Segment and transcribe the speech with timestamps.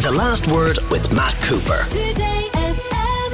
[0.00, 1.84] The Last Word with Matt Cooper.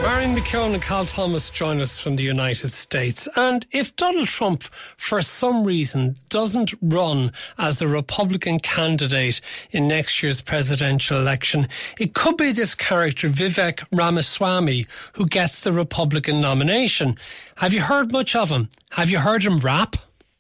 [0.03, 3.29] Marion McKeone and Cal Thomas join us from the United States.
[3.37, 4.65] And if Donald Trump,
[4.97, 9.41] for some reason, doesn't run as a Republican candidate
[9.71, 11.69] in next year's presidential election,
[12.01, 17.17] it could be this character, Vivek Ramaswamy, who gets the Republican nomination.
[17.59, 18.71] Have you heard much of him?
[18.91, 19.95] Have you heard him rap?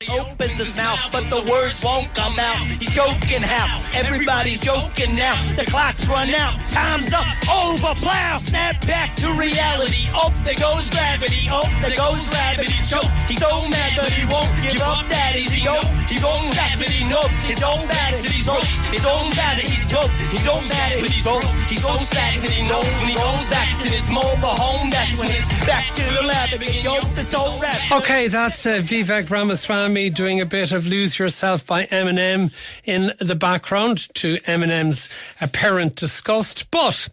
[0.04, 2.60] Opens his mouth, but the words won't come out.
[2.66, 5.40] He's joking how everybody's joking now.
[5.56, 10.04] The clock's run out, time's up, over, plow, snap back to reality.
[10.12, 11.48] Oh, there goes gravity.
[11.50, 12.74] Oh, there goes gravity.
[12.84, 13.08] Choke.
[13.26, 15.64] He's so mad, but he won't give up that easy.
[15.66, 15.80] Oh,
[16.12, 16.90] he won't have it.
[16.90, 18.68] He knows his own that he's ropes.
[18.92, 20.10] His own that he's dope.
[20.28, 21.44] He don't it, but he's broke.
[21.68, 24.90] He's so that he knows when he goes back to this mobile home.
[24.90, 26.52] That's when it's back to the lab.
[26.62, 27.80] Yo, it's all rap.
[27.92, 32.52] Okay, that's uh, Vivek Ramaswamy doing a bit of Lose Yourself by Eminem
[32.84, 35.08] in the background to Eminem's
[35.40, 36.70] apparent disgust.
[36.70, 37.08] But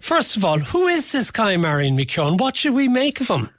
[0.00, 2.40] first of all, who is this guy, Marion McKeone?
[2.40, 3.50] What should we make of him?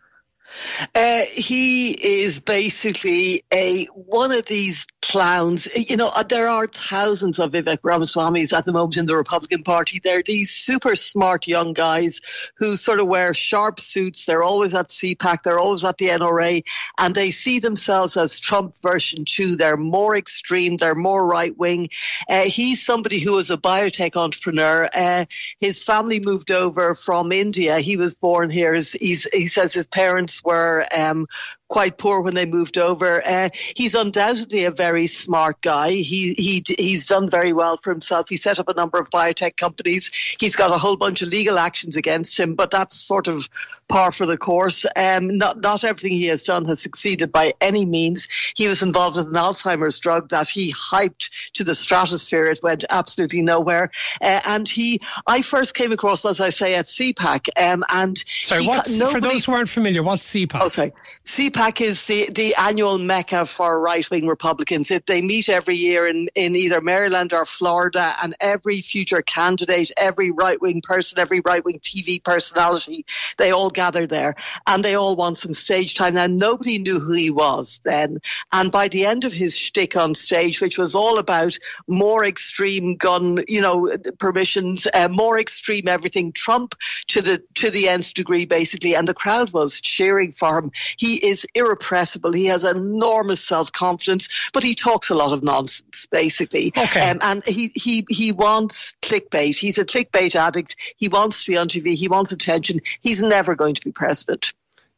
[0.94, 5.68] Uh, he is basically a one of these clowns.
[5.76, 9.64] You know, uh, there are thousands of Vivek Ramaswamy's at the moment in the Republican
[9.64, 10.00] Party.
[10.04, 12.22] They're these super smart young guys
[12.58, 14.26] who sort of wear sharp suits.
[14.26, 15.44] They're always at CPAC.
[15.44, 16.64] They're always at the NRA,
[17.00, 19.56] and they see themselves as Trump version two.
[19.56, 20.78] They're more extreme.
[20.78, 21.90] They're more right wing.
[22.30, 24.90] Uh, he's somebody who was a biotech entrepreneur.
[24.94, 25.26] Uh,
[25.60, 27.80] his family moved over from India.
[27.80, 28.74] He was born here.
[28.76, 31.28] He's, he says his parents were um,
[31.68, 33.26] quite poor when they moved over.
[33.26, 35.92] Uh, he's undoubtedly a very smart guy.
[35.92, 38.30] He he he's done very well for himself.
[38.30, 40.12] He set up a number of biotech companies.
[40.40, 43.50] He's got a whole bunch of legal actions against him, but that's sort of
[43.88, 44.86] par for the course.
[44.96, 48.28] Um, not not everything he has done has succeeded by any means.
[48.56, 52.46] He was involved with an Alzheimer's drug that he hyped to the stratosphere.
[52.46, 53.92] It went absolutely nowhere.
[54.22, 57.50] Uh, and he, I first came across, as I say, at CPAC.
[57.58, 60.04] Um, and sorry, what's for those who aren't familiar?
[60.04, 60.60] What's CPAC?
[60.62, 60.94] Oh, sorry.
[61.24, 64.92] CPAC is the, the annual mecca for right wing Republicans.
[64.92, 69.92] It, they meet every year in, in either Maryland or Florida, and every future candidate,
[69.96, 73.06] every right wing person, every right wing TV personality,
[73.38, 74.36] they all gather there
[74.68, 76.16] and they all want some stage time.
[76.16, 78.20] Now, nobody knew who he was then.
[78.52, 81.58] And by the end of his shtick on stage, which was all about
[81.88, 86.76] more extreme gun, you know, permissions, uh, more extreme everything, Trump
[87.08, 88.96] to the, to the nth degree, basically.
[88.96, 90.72] And the crowd was cheering for him.
[90.98, 92.32] He is irrepressible.
[92.32, 96.72] He has enormous self confidence, but he talks a lot of nonsense, basically.
[96.78, 97.10] Okay.
[97.10, 99.58] Um, and he, he, he wants clickbait.
[99.58, 100.76] He's a clickbait addict.
[100.98, 101.96] He wants to be on TV.
[101.96, 102.82] He wants attention.
[103.02, 104.54] He's never going to be president.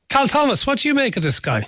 [0.10, 1.68] Cal Thomas, what do you make of this guy?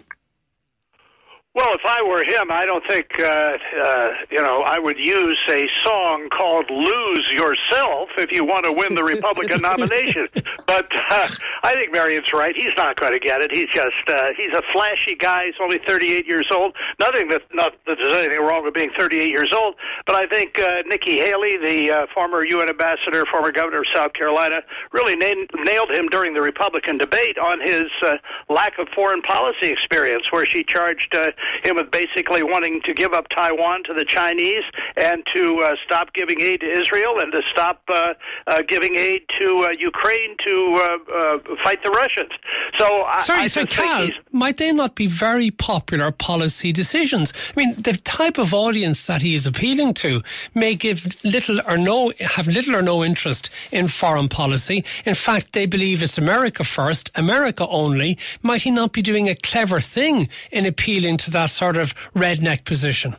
[1.55, 5.37] Well, if I were him, I don't think, uh, uh, you know, I would use
[5.49, 10.27] a song called Lose Yourself if you want to win the Republican nomination.
[10.67, 11.27] But uh,
[11.63, 12.55] I think Marion's right.
[12.55, 13.51] He's not going to get it.
[13.51, 15.47] He's just, uh, he's a flashy guy.
[15.47, 16.75] He's only 38 years old.
[16.99, 19.73] Nothing that, not that there's anything wrong with being 38 years old.
[20.05, 24.13] But I think uh, Nikki Haley, the uh, former UN ambassador, former governor of South
[24.13, 24.61] Carolina,
[24.91, 28.17] really na- nailed him during the Republican debate on his uh,
[28.49, 31.31] lack of foreign policy experience, where she charged uh,
[31.63, 34.63] him with basically wanting to give up Taiwan to the Chinese
[34.95, 38.13] and to uh, stop giving aid to Israel and to stop uh,
[38.47, 42.31] uh, giving aid to uh, Ukraine to uh, uh, fight the Russians.
[42.78, 47.33] So, sorry, I, I so Cal, might they not be very popular policy decisions?
[47.55, 50.22] I mean, the type of audience that he is appealing to
[50.53, 54.83] may give little or no have little or no interest in foreign policy.
[55.05, 58.17] In fact, they believe it's America first, America only.
[58.41, 62.66] Might he not be doing a clever thing in appealing to that sort of redneck
[62.66, 63.16] position?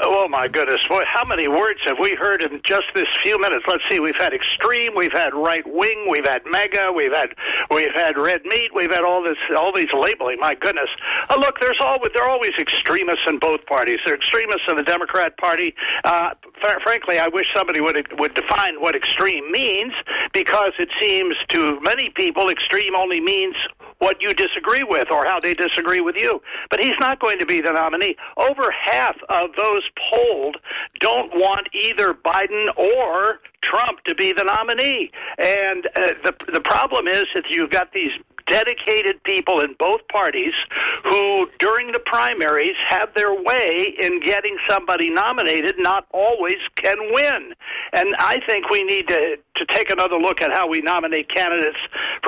[0.00, 0.80] Oh my goodness!
[0.88, 3.64] Boy, how many words have we heard in just this few minutes?
[3.66, 3.98] Let's see.
[3.98, 7.30] We've had extreme, we've had right wing, we've had mega, we've had
[7.68, 10.38] we've had red meat, we've had all this, all these labeling.
[10.38, 10.88] My goodness!
[11.28, 13.98] Uh, look, there's always there are always extremists in both parties.
[14.04, 15.74] There are extremists in the Democrat Party.
[16.04, 16.30] Uh,
[16.60, 19.94] fr- frankly, I wish somebody would would define what extreme means,
[20.32, 23.56] because it seems to many people extreme only means
[23.98, 26.40] what you disagree with or how they disagree with you.
[26.70, 28.16] But he's not going to be the nominee.
[28.36, 30.58] Over half of those polled
[31.00, 35.10] don't want either Biden or Trump to be the nominee.
[35.38, 38.12] And uh, the the problem is that you've got these
[38.48, 40.54] dedicated people in both parties
[41.04, 47.54] who, during the primaries, have their way in getting somebody nominated, not always can win.
[47.92, 51.78] And I think we need to, to take another look at how we nominate candidates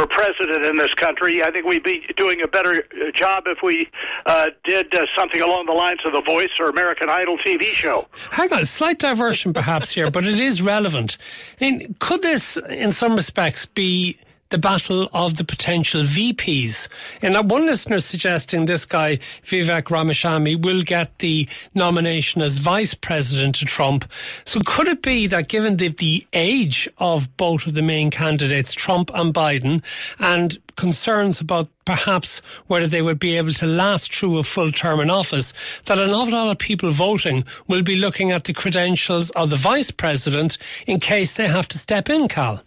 [0.00, 1.42] for president in this country.
[1.42, 3.90] I think we'd be doing a better uh, job if we
[4.24, 8.06] uh, did uh, something along the lines of The Voice or American Idol TV show.
[8.30, 11.18] Hang on, slight diversion perhaps here, but it is relevant.
[11.60, 14.16] I mean, could this, in some respects, be
[14.50, 16.88] the battle of the potential VPs.
[17.22, 23.54] And one listener suggesting this guy, Vivek Ramaswamy, will get the nomination as vice president
[23.56, 24.10] to Trump.
[24.44, 28.74] So could it be that given the, the age of both of the main candidates,
[28.74, 29.82] Trump and Biden,
[30.18, 35.00] and concerns about perhaps whether they would be able to last through a full term
[35.00, 35.52] in office,
[35.86, 39.56] that an awful lot of people voting will be looking at the credentials of the
[39.56, 40.56] vice president
[40.86, 42.62] in case they have to step in, Cal?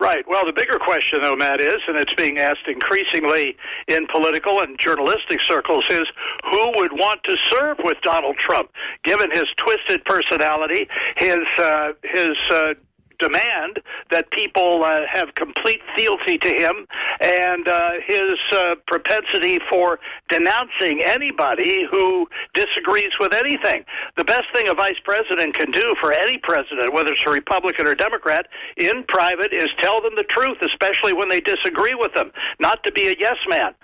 [0.00, 0.24] Right.
[0.28, 3.56] Well, the bigger question, though, Matt, is, and it's being asked increasingly
[3.86, 6.06] in political and journalistic circles, is
[6.50, 8.70] who would want to serve with Donald Trump,
[9.04, 12.74] given his twisted personality, his uh, his uh,
[13.24, 13.80] demand
[14.10, 16.86] that people uh, have complete fealty to him
[17.20, 19.98] and uh, his uh, propensity for
[20.28, 23.84] denouncing anybody who disagrees with anything.
[24.16, 27.86] The best thing a vice president can do for any president, whether it's a Republican
[27.86, 32.30] or Democrat, in private is tell them the truth, especially when they disagree with them,
[32.60, 33.74] not to be a yes man.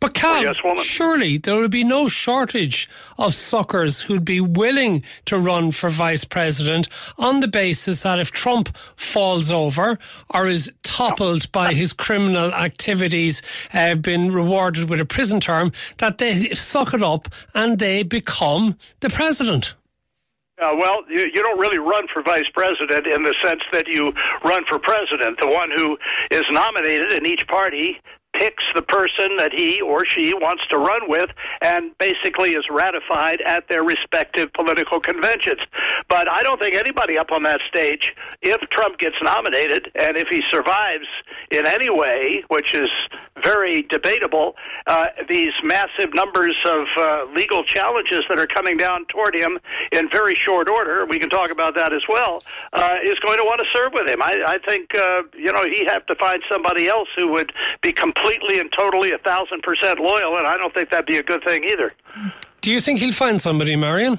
[0.00, 5.38] But Cal, yes, surely there would be no shortage of suckers who'd be willing to
[5.38, 9.98] run for vice president on the basis that if Trump falls over
[10.30, 13.40] or is toppled by his criminal activities,
[13.72, 18.76] uh, been rewarded with a prison term, that they suck it up and they become
[18.98, 19.74] the president.
[20.60, 24.12] Uh, well, you, you don't really run for vice president in the sense that you
[24.44, 25.38] run for president.
[25.38, 25.96] The one who
[26.32, 28.00] is nominated in each party
[28.38, 31.30] picks the person that he or she wants to run with
[31.60, 35.60] and basically is ratified at their respective political conventions.
[36.08, 40.28] But I don't think anybody up on that stage, if Trump gets nominated and if
[40.28, 41.08] he survives
[41.50, 42.90] in any way, which is
[43.42, 44.54] very debatable,
[44.86, 49.58] uh, these massive numbers of uh, legal challenges that are coming down toward him
[49.90, 52.42] in very short order, we can talk about that as well,
[52.72, 54.22] uh, is going to want to serve with him.
[54.22, 57.52] I, I think, uh, you know, he'd have to find somebody else who would
[57.82, 61.22] be completely and totally a thousand percent loyal, and I don't think that'd be a
[61.22, 61.92] good thing either.
[62.60, 64.18] Do you think he'll find somebody, Marion?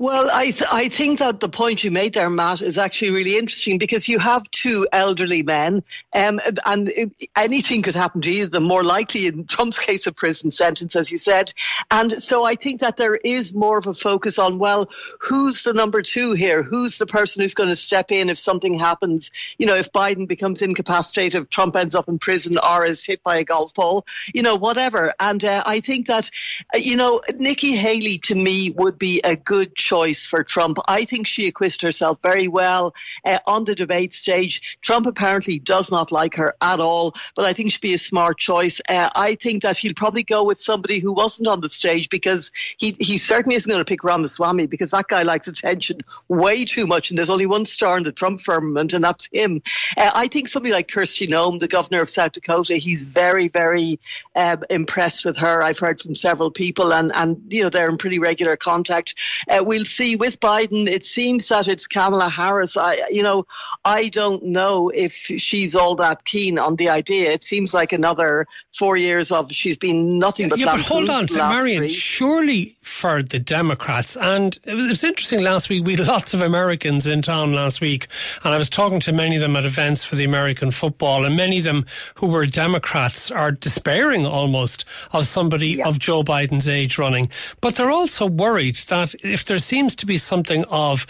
[0.00, 3.36] Well, I th- I think that the point you made there, Matt, is actually really
[3.36, 5.82] interesting because you have two elderly men,
[6.14, 8.62] um, and anything could happen to either of them.
[8.62, 11.52] More likely, in Trump's case, a prison sentence, as you said.
[11.90, 15.74] And so I think that there is more of a focus on well, who's the
[15.74, 16.62] number two here?
[16.62, 19.32] Who's the person who's going to step in if something happens?
[19.58, 23.24] You know, if Biden becomes incapacitated, if Trump ends up in prison, or is hit
[23.24, 25.12] by a golf ball, you know, whatever.
[25.18, 26.30] And uh, I think that,
[26.72, 30.78] uh, you know, Nikki Haley to me would be a good choice for Trump.
[30.86, 32.94] I think she acquitted herself very well
[33.24, 34.78] uh, on the debate stage.
[34.82, 38.36] Trump apparently does not like her at all, but I think she'd be a smart
[38.38, 38.80] choice.
[38.88, 42.52] Uh, I think that he'll probably go with somebody who wasn't on the stage because
[42.76, 46.86] he, he certainly isn't going to pick Ramaswamy because that guy likes attention way too
[46.86, 47.10] much.
[47.10, 49.62] And there's only one star in the Trump firmament, and that's him.
[49.96, 53.98] Uh, I think somebody like Kristi Noem, the governor of South Dakota, he's very, very
[54.36, 55.62] um, impressed with her.
[55.62, 59.14] I've heard from several people, and, and you know, they're in pretty regular contact.
[59.48, 60.88] Uh, we'll see with Biden.
[60.88, 62.76] It seems that it's Kamala Harris.
[62.76, 63.46] I, you know,
[63.84, 67.30] I don't know if she's all that keen on the idea.
[67.30, 68.46] It seems like another
[68.76, 70.58] four years of she's been nothing but.
[70.58, 71.82] Yeah, but hold on, so Marion.
[71.82, 71.88] Three.
[71.90, 75.86] Surely for the Democrats, and it was interesting last week.
[75.86, 78.08] We had lots of Americans in town last week,
[78.42, 81.36] and I was talking to many of them at events for the American football, and
[81.36, 85.86] many of them who were Democrats are despairing almost of somebody yeah.
[85.86, 87.30] of Joe Biden's age running.
[87.60, 91.06] But they're also worried that if there seems to be something of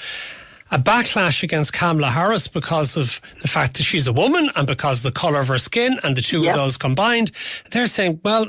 [0.70, 4.98] a backlash against Kamala Harris because of the fact that she's a woman and because
[4.98, 6.50] of the colour of her skin and the two yep.
[6.50, 7.30] of those combined.
[7.70, 8.48] They're saying, well,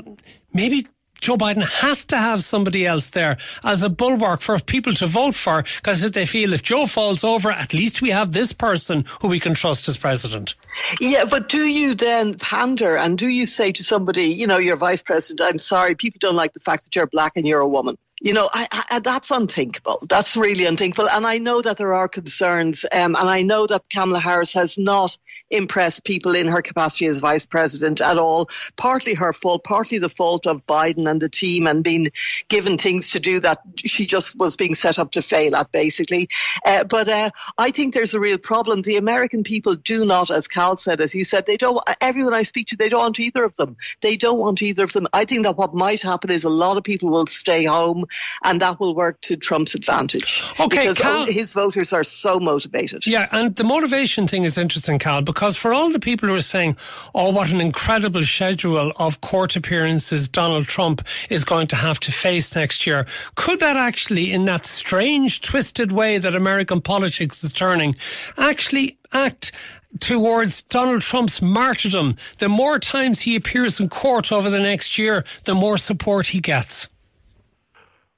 [0.52, 0.86] maybe
[1.20, 5.34] Joe Biden has to have somebody else there as a bulwark for people to vote
[5.34, 9.04] for because if they feel if Joe falls over, at least we have this person
[9.20, 10.54] who we can trust as president.
[10.98, 14.76] Yeah, but do you then pander and do you say to somebody, you know, you're
[14.76, 17.68] vice president, I'm sorry, people don't like the fact that you're black and you're a
[17.68, 17.96] woman?
[18.20, 19.98] You know, I, I, that's unthinkable.
[20.08, 21.08] That's really unthinkable.
[21.08, 24.76] And I know that there are concerns, um, and I know that Kamala Harris has
[24.76, 25.16] not
[25.50, 28.48] impress people in her capacity as vice president at all.
[28.76, 32.08] Partly her fault, partly the fault of Biden and the team and being
[32.48, 36.28] given things to do that she just was being set up to fail at, basically.
[36.64, 38.82] Uh, but uh, I think there's a real problem.
[38.82, 42.44] The American people do not, as Cal said, as you said, they don't, everyone I
[42.44, 43.76] speak to, they don't want either of them.
[44.02, 45.08] They don't want either of them.
[45.12, 48.04] I think that what might happen is a lot of people will stay home.
[48.42, 50.42] and that will work to Trump's advantage.
[50.58, 53.06] Okay, because Cal- his voters are so motivated.
[53.06, 56.42] Yeah, and the motivation thing is interesting, Cal, because for all the people who are
[56.42, 56.76] saying,
[57.14, 62.10] oh, what an incredible schedule of court appearances Donald Trump is going to have to
[62.10, 63.06] face next year,
[63.36, 67.94] could that actually, in that strange, twisted way that American politics is turning,
[68.38, 69.52] actually act
[70.00, 72.16] towards Donald Trump's martyrdom?
[72.38, 76.40] The more times he appears in court over the next year, the more support he
[76.40, 76.88] gets.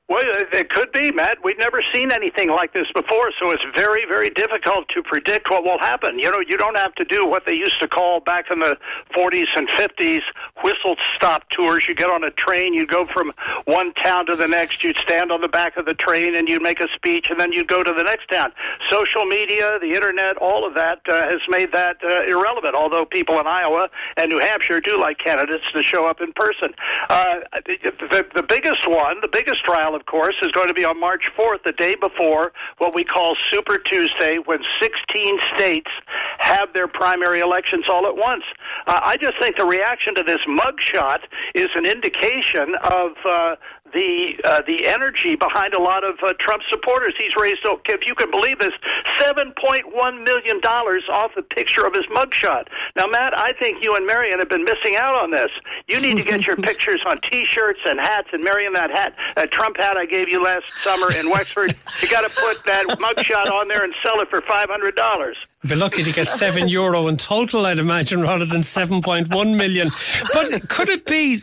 [0.09, 1.39] Well, it could be, Matt.
[1.43, 5.65] We've never seen anything like this before, so it's very, very difficult to predict what
[5.65, 6.19] will happen.
[6.19, 8.77] You know, you don't have to do what they used to call back in the
[9.17, 10.21] 40s and 50s
[10.63, 11.87] whistle stop tours.
[11.89, 13.33] You get on a train, you go from
[13.65, 16.63] one town to the next, you'd stand on the back of the train and you'd
[16.63, 18.53] make a speech, and then you'd go to the next town.
[18.91, 23.39] Social media, the internet, all of that uh, has made that uh, irrelevant, although people
[23.41, 26.75] in Iowa and New Hampshire do like candidates to show up in person.
[27.09, 27.79] Uh, the,
[28.11, 31.31] the, the biggest one, the biggest trial of course, is going to be on March
[31.37, 35.91] 4th, the day before what we call Super Tuesday, when 16 states
[36.39, 38.45] have their primary elections all at once.
[38.87, 41.21] Uh, I just think the reaction to this mugshot
[41.55, 43.57] is an indication of uh,
[43.93, 47.15] the uh, the energy behind a lot of uh, Trump supporters.
[47.19, 48.73] He's raised, oh, if you can believe this,
[49.19, 52.69] seven point one million dollars off the picture of his mugshot.
[52.97, 55.51] Now, Matt, I think you and Marion have been missing out on this.
[55.89, 58.29] You need to get your pictures on T-shirts and hats.
[58.33, 62.09] And Marion, that hat, that Trump hat I gave you last summer in Wexford, you
[62.09, 65.37] got to put that mugshot on there and sell it for five hundred dollars.
[65.65, 69.89] Be lucky to get seven euro in total, I'd imagine, rather than 7.1 million.
[70.35, 71.43] But could it be,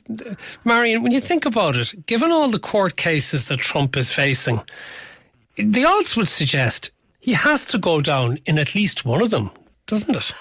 [0.65, 4.61] Marion, when you think about it, given all the court cases that Trump is facing,
[5.57, 9.51] the odds would suggest he has to go down in at least one of them,
[9.87, 10.33] doesn't it?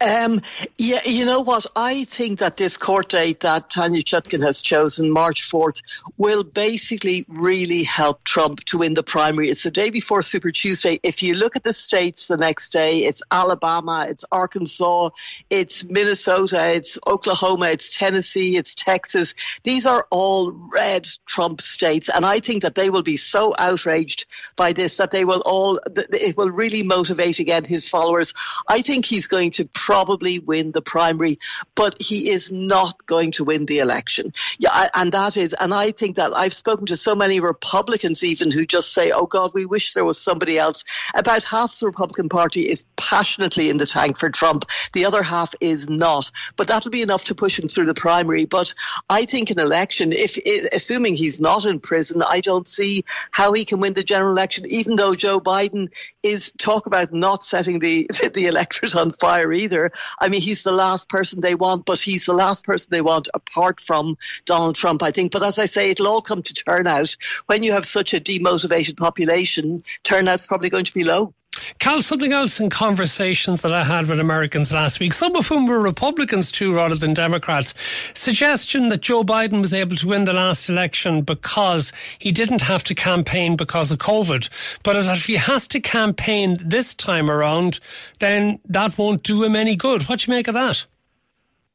[0.00, 0.40] Um,
[0.78, 1.66] yeah, you know what?
[1.76, 5.82] I think that this court date that Tanya Chutkan has chosen, March 4th,
[6.16, 9.50] will basically really help Trump to win the primary.
[9.50, 11.00] It's the day before Super Tuesday.
[11.02, 15.10] If you look at the states the next day, it's Alabama, it's Arkansas,
[15.50, 19.34] it's Minnesota, it's Oklahoma, it's Tennessee, it's Texas.
[19.64, 22.08] These are all red Trump states.
[22.08, 24.24] And I think that they will be so outraged
[24.56, 28.32] by this that they will all, it will really motivate again his followers.
[28.66, 31.36] I think he's going to probably win the primary,
[31.74, 34.32] but he is not going to win the election.
[34.60, 38.52] Yeah, and that is, and I think that I've spoken to so many Republicans even
[38.52, 40.84] who just say, "Oh God, we wish there was somebody else."
[41.16, 44.64] About half the Republican Party is passionately in the tank for Trump.
[44.92, 48.44] The other half is not, but that'll be enough to push him through the primary.
[48.44, 48.72] But
[49.08, 50.38] I think an election, if
[50.72, 54.66] assuming he's not in prison, I don't see how he can win the general election.
[54.66, 55.88] Even though Joe Biden
[56.22, 59.79] is talk about not setting the the electorate on fire either.
[60.18, 63.28] I mean, he's the last person they want, but he's the last person they want
[63.34, 65.32] apart from Donald Trump, I think.
[65.32, 67.16] But as I say, it'll all come to turnout.
[67.46, 71.34] When you have such a demotivated population, turnout's probably going to be low.
[71.80, 75.66] Cal, something else in conversations that I had with Americans last week, some of whom
[75.66, 77.74] were Republicans too rather than Democrats,
[78.12, 82.84] suggestion that Joe Biden was able to win the last election because he didn't have
[82.84, 84.48] to campaign because of COVID.
[84.84, 87.80] But if he has to campaign this time around,
[88.18, 90.02] then that won't do him any good.
[90.02, 90.84] What do you make of that?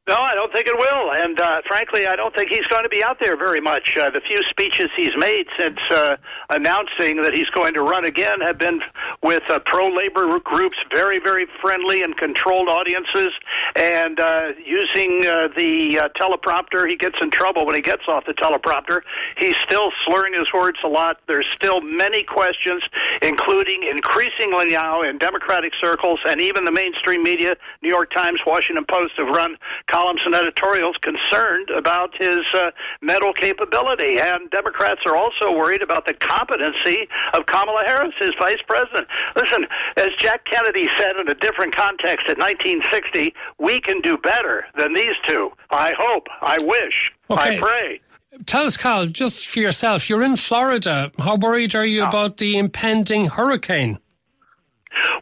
[0.07, 1.11] No, I don't think it will.
[1.13, 3.97] And uh, frankly, I don't think he's going to be out there very much.
[3.97, 6.17] Uh, the few speeches he's made since uh,
[6.51, 8.81] announcing that he's going to run again have been
[9.23, 13.33] with uh, pro labor groups, very, very friendly and controlled audiences,
[13.75, 16.87] and uh, using uh, the uh, teleprompter.
[16.87, 19.01] He gets in trouble when he gets off the teleprompter.
[19.39, 21.17] He's still slurring his words a lot.
[21.27, 22.83] There's still many questions,
[23.23, 28.85] including increasingly now in Democratic circles and even the mainstream media, New York Times, Washington
[28.87, 29.57] Post, have run
[29.95, 32.71] columns and editorials concerned about his uh,
[33.01, 34.19] mental capability.
[34.19, 39.07] And Democrats are also worried about the competency of Kamala Harris, his vice president.
[39.37, 44.65] Listen, as Jack Kennedy said in a different context in 1960, we can do better
[44.77, 45.49] than these two.
[45.69, 47.55] I hope, I wish, okay.
[47.55, 48.01] I pray.
[48.45, 51.13] Tell us, Cal, just for yourself, you're in Florida.
[51.17, 53.99] How worried are you about the impending hurricane?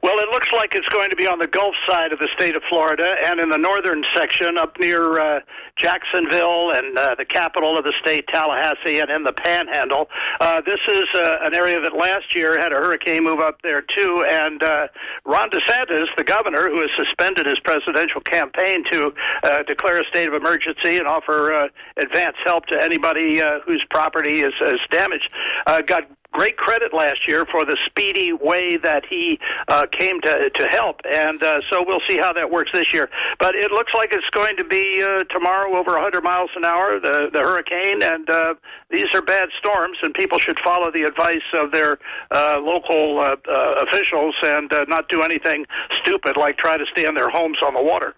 [0.01, 2.55] Well, it looks like it's going to be on the Gulf side of the state
[2.55, 5.39] of Florida and in the northern section up near uh,
[5.75, 10.09] Jacksonville and uh, the capital of the state, Tallahassee, and in the Panhandle.
[10.39, 13.81] Uh, this is uh, an area that last year had a hurricane move up there
[13.81, 14.87] too, and uh,
[15.25, 19.13] Ron DeSantis, the governor, who has suspended his presidential campaign to
[19.43, 23.83] uh, declare a state of emergency and offer uh, advance help to anybody uh, whose
[23.89, 25.33] property is, is damaged,
[25.67, 30.49] uh, got great credit last year for the speedy way that he uh, came to
[30.49, 33.09] to help, and uh, so we'll see how that works this year.
[33.39, 36.99] But it looks like it's going to be uh, tomorrow over 100 miles an hour,
[36.99, 38.55] the the hurricane, and uh,
[38.89, 41.99] these are bad storms, and people should follow the advice of their
[42.31, 45.65] uh, local uh, uh, officials and uh, not do anything
[46.01, 48.15] stupid like try to stay in their homes on the water.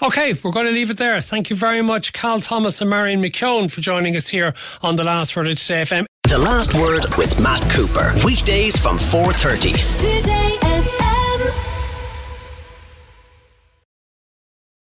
[0.00, 1.20] Okay, we're going to leave it there.
[1.20, 5.04] Thank you very much, Cal Thomas and Marion McKeone, for joining us here on The
[5.04, 6.07] Last Word of Today FM.
[6.28, 8.12] The Last Word with Matt Cooper.
[8.22, 9.72] Weekdays from 4.30.
[9.98, 11.67] Today FM.